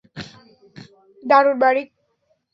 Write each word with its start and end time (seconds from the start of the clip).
দারুণ, 1.23 1.55
মানিক! 1.61 1.87